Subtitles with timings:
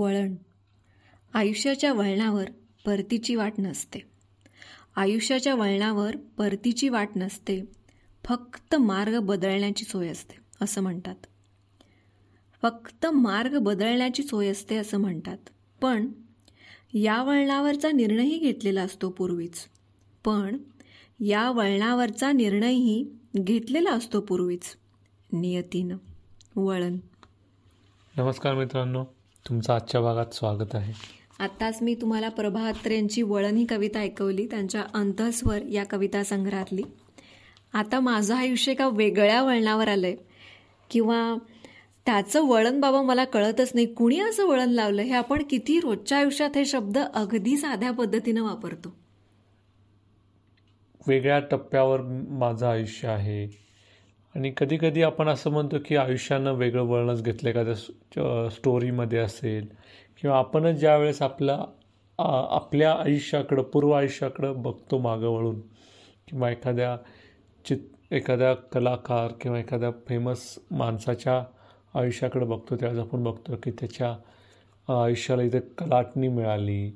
[0.00, 0.34] वळण.
[1.34, 2.44] आयुष्याच्या वळणावर
[2.86, 3.98] परतीची वाट नसते.
[4.96, 7.64] आयुष्याच्या वळणावर परतीची वाट नसते.
[8.24, 11.14] फक्त मार्ग बदलण्याची सोय असते असं म्हणतात.
[12.62, 15.38] फक्त मार्ग बदलण्याची सोय असते असं म्हणतात.
[15.82, 16.12] पण
[16.94, 19.68] या वळणावरचा निर्णयही घेतलेला असतो पूर्वीच.
[20.24, 20.58] पण
[21.20, 24.76] या वळणावरचा निर्णयही घेतलेला असतो पूर्वीच.
[25.32, 25.96] नियतीनं.
[26.56, 26.96] वळण.
[28.16, 29.04] नमस्कार मित्रांनो.
[29.48, 30.92] तुमचं आजच्या भागात स्वागत आहे.
[31.38, 36.82] आत्ताच मी तुम्हाला प्रभा यांची वळण ही कविता ऐकवली त्यांच्या अंतस्वर या कविता संग्रहातली.
[37.72, 40.16] आता माझं आयुष्य एका वेगळ्या वळणावर आलंय.
[40.90, 41.34] किंवा
[42.06, 45.02] त्याचं वळण बाबा मला कळतच नाही कुणी असं वळण लावलं?
[45.02, 48.96] हे आपण किती रोजच्या आयुष्यात हे शब्द अगदी साध्या पद्धतीनं वापरतो.
[51.06, 53.69] वेगळ्या टप्प्यावर माझं आयुष्य आहे.
[54.34, 59.66] आणि कधीकधी आपण असं म्हणतो की आयुष्यानं वेगळं वळणच घेतलं एखाद्या स्टोरीमध्ये असेल
[60.22, 61.64] किंवा आपणच ज्या वेळेस आपला
[62.18, 65.60] आपल्या आयुष्याकडं पूर्व आयुष्याकडं बघतो मागं वळून
[66.28, 66.96] किंवा एखाद्या
[67.64, 71.42] चित एखाद्या कलाकार किंवा एखाद्या फेमस माणसाच्या
[71.94, 74.14] आयुष्याकडे बघतो त्यावेळेस आपण बघतो की त्याच्या
[75.02, 76.90] आयुष्याला इथे कलाटणी मिळाली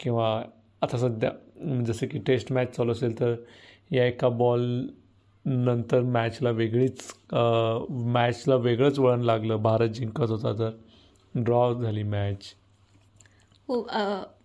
[0.00, 0.42] किंवा
[0.82, 1.30] आता सध्या
[1.86, 3.34] जसं की टेस्ट मॅच चालू असेल तर
[3.90, 4.86] या एका बॉल
[5.44, 7.00] नंतर मॅचला वेगळीच
[8.12, 9.56] मॅचला वेगळंच वळण लागलं.
[9.62, 10.70] भारत जिंकत होता तर
[11.34, 12.54] ड्रॉ झाली मॅच.
[13.68, 13.82] हो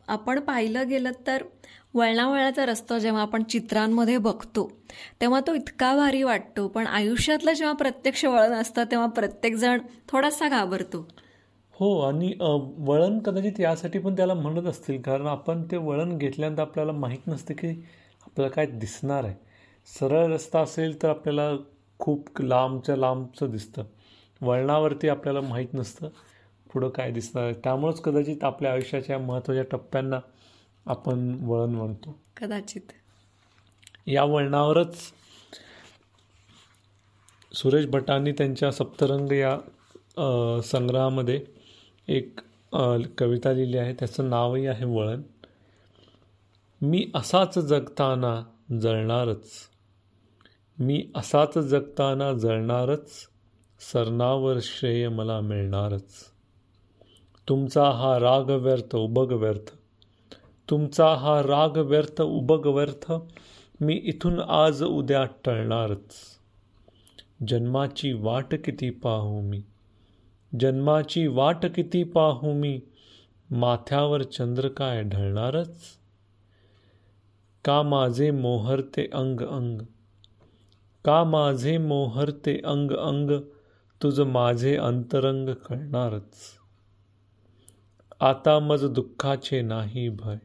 [0.09, 1.43] आपण पाहिलं गेलं तर
[1.93, 4.69] वळणावळणाचा रस्ता जेव्हा आपण चित्रांमध्ये बघतो
[5.21, 6.67] तेव्हा तो इतका भारी वाटतो.
[6.67, 11.07] पण आयुष्यातलं जेव्हा प्रत्यक्ष वळण असतं तेव्हा प्रत्येकजण थोडासा घाबरतो.
[11.75, 12.33] हो आणि
[12.87, 15.01] वळण कदाचित यासाठी पण त्याला म्हणत असतील.
[15.01, 17.67] कारण आपण ते वळण घेतल्यानंतर आपल्याला माहीत नसते की
[18.23, 19.35] आपल्याला काय दिसणार आहे.
[19.87, 21.51] सरळ रस्ता असेल तर आपल्याला
[21.99, 23.83] खूप लांबच्या लांबचं दिसतं.
[24.41, 26.09] वळणावरती आपल्याला माहीत नसतं
[26.73, 30.19] पुढं काय दिसणार त्यामुळंच कदाचित आपल्या आयुष्याच्या महत्त्वाच्या टप्प्यांना
[30.85, 32.17] आपण वळण म्हणतो.
[32.37, 32.81] कदाचित.
[34.07, 34.97] या वळणावरच
[37.53, 41.39] सुरेश भटांनी त्यांच्या सप्तरंग या संग्रहामध्ये
[42.07, 42.39] एक
[43.17, 43.93] कविता लिहिली आहे.
[43.93, 45.21] त्याचं नावही आहे वळण.
[46.81, 48.41] मी असाच जगताना
[48.81, 49.49] जळणारच.
[50.79, 53.09] मी असाच जगताना जळणारच
[53.93, 56.09] सरनावर श्रेय मला मिळणारच.
[57.49, 59.71] तुमचा हा राग व्यर्थ उबग व्यर्थ.
[60.69, 63.13] तुमचा हा राग व्यर्थ उबग व्यर्थ.
[63.81, 66.13] मी इथून आज उद्या टळणारच.
[67.47, 69.61] जन्माची वाट किती पाहू मी?
[70.59, 72.81] जन्माची वाट किती पाहू मी?
[73.51, 75.81] माथ्यावर चंद्र काय ढळणारच?
[77.65, 79.81] का माझे मोहरते अंग अंग?
[81.07, 83.31] का माझे मोहरते अंग अंग
[84.03, 86.33] तुझ माझे अंतरंग कळणारच.
[88.19, 90.37] आता मज दुःखाचे नाही भय.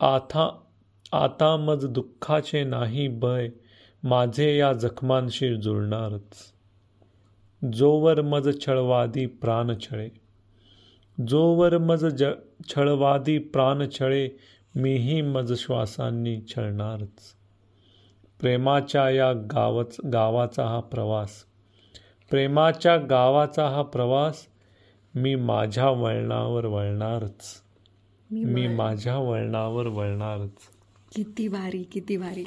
[0.00, 0.60] आता
[1.12, 3.48] आता मज दुःखाचे नाही भय
[4.02, 6.52] माझे या जखमांशी जुळणारच.
[7.72, 10.08] जोवर मज छळवादी प्राण छळे.
[11.28, 12.24] जोवर मज ज
[12.68, 14.28] छळवादी प्राण छळे
[14.74, 17.35] मीही मज श्वासांनी छळणारच.
[18.40, 21.44] प्रेमाच्या या गावच गावाचा हा प्रवास.
[22.30, 24.46] प्रेमाच्या गावाचा हा प्रवास
[25.14, 27.62] मी माझ्या वळणावर वळणारच.
[28.30, 30.50] मी माझ्या वळणावर वळणारच.
[31.14, 32.44] किती भारी किती भारी.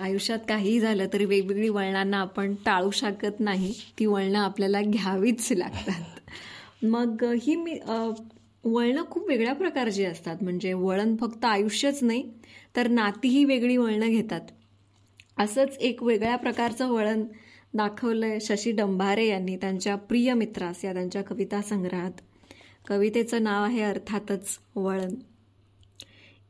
[0.00, 3.72] आयुष्यात काहीही झालं तरी वेगवेगळी वळणांना आपण टाळू शकत नाही.
[3.98, 6.04] ती वळणं आपल्याला घ्यावीच लागतात.
[6.84, 7.78] मग ही मी
[8.64, 10.36] वळणं खूप वेगळ्या प्रकारची असतात.
[10.42, 12.32] म्हणजे वळण फक्त आयुष्यच नाही
[12.76, 14.40] तर नातीही वेगळी वळणं घेतात.
[15.38, 17.24] असंच एक वेगळ्या प्रकारचं वळण
[17.74, 22.12] दाखवलंय शशी डंभारे यांनी त्यांच्या प्रिय मित्रास या त्यांच्या कविता संग्रहात.
[22.88, 25.14] कवितेचं नाव आहे अर्थातच वळण.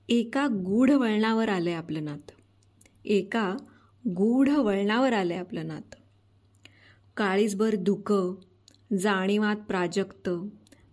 [0.08, 2.30] एका गूढ वळणावर आलं आहे आपलं नात.
[3.04, 3.56] एका
[4.08, 5.94] गूढ वळणावर आलं आहे आपलं नात.
[7.16, 8.12] काळीजभर दुःख
[8.98, 10.30] जाणीवात प्राजक्त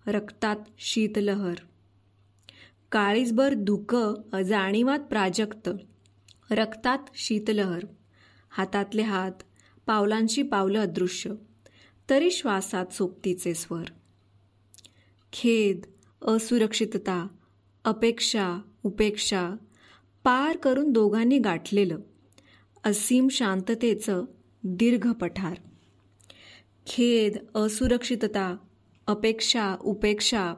[0.08, 1.56] रक्तात शीतलहर.
[2.92, 5.70] काळीजभर धुकं अजाणीवात प्राजक्त.
[6.52, 7.86] रक्तात शीतलहर.
[8.50, 9.32] हातातले हात
[9.86, 11.34] पावलांची पावलं अदृश्य.
[12.10, 13.84] तरी श्वासात सोबतीचे स्वर.
[15.34, 15.82] खेद
[16.26, 17.28] असुरक्षितता
[17.84, 19.50] अपेक्षा उपेक्षा
[20.24, 21.98] पार करून दोघांनी गाठलेलं.
[22.86, 24.26] असीम शांततेचं
[24.64, 25.58] दीर्घ पठार.
[26.88, 28.56] खेद असुरक्षितता
[29.12, 30.54] अपेक्षा उपेक्षा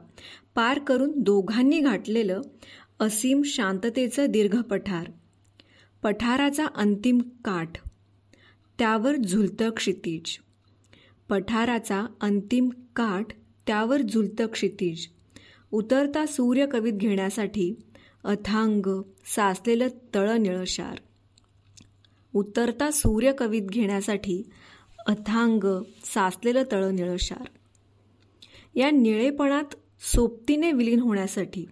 [0.54, 2.40] पार करून दोघांनी गाठलेलं
[3.00, 5.10] असीम शांततेचं दीर्घ पठार.
[6.02, 7.78] पठाराचा अंतिम काठ.
[8.78, 10.38] त्यावर झुलतं क्षितिज.
[11.28, 13.32] पठाराचा अंतिम काठ
[13.66, 15.06] त्यावर झुलतं क्षितिज.
[15.72, 17.72] उतरता सूर्य कवीत घेण्यासाठी
[18.24, 20.98] अथांग साचलेलं तळ निळशार
[22.34, 24.42] उतरता सूर्य कवीत घेण्यासाठी
[25.06, 25.64] अथांग
[26.04, 27.46] साचलेलं तळ निळशार
[28.74, 29.74] या निळेपणात
[30.14, 31.66] सोबतीने विलीन होण्यासाठी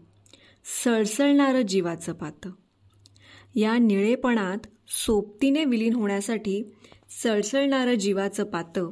[0.85, 2.51] सळसळणारं जीवाचं पातं.
[3.55, 6.73] या निळेपणात सोबतीने विलीन होण्यासाठी
[7.23, 8.91] सळसळणारं जीवाचं पातं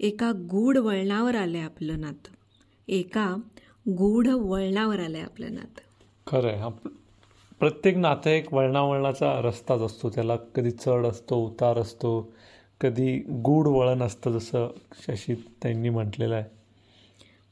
[0.00, 2.28] एका गूढ वळणावर आलं आहे आपलं नातं.
[2.88, 3.36] एका
[3.88, 5.80] गूढ वळणावर आलं आहे आपलं नातं.
[6.26, 6.74] खरं आहे आप
[7.58, 10.10] प्रत्येक नातं एक वळणावळणाचा रस्ताच असतो.
[10.10, 12.34] त्याला कधी चढ असतो उतार असतो
[12.80, 16.59] कधी गूढ वळण असतं जसं शशी त्यांनी म्हटलेलं आहे.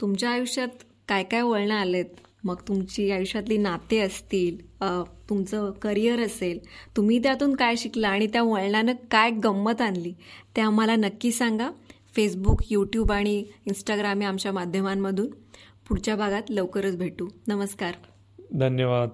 [0.00, 0.68] तुमच्या आयुष्यात
[1.08, 2.04] काय काय वळणं आलेत?
[2.44, 4.82] मग तुमची आयुष्यातली नाते असतील
[5.28, 6.58] तुमचं करिअर असेल
[6.96, 10.12] तुम्ही त्यातून काय शिकला आणि त्या वळणानं काय गंमत आणली
[10.56, 11.70] ते आम्हाला नक्की सांगा.
[12.16, 15.26] फेसबुक यूट्यूब आणि इंस्टाग्राम या आमच्या माध्यमांमधून.
[15.88, 17.28] पुढच्या भागात लवकरच भेटू.
[17.48, 17.94] नमस्कार.
[18.52, 19.08] धन्यवाद.